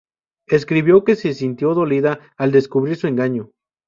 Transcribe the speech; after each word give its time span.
Escribió 0.47 1.03
que 1.03 1.15
se 1.15 1.31
sintió 1.35 1.75
dolida 1.75 2.19
al 2.35 2.51
descubrir 2.51 2.95
su 2.95 3.05
engaño. 3.05 3.51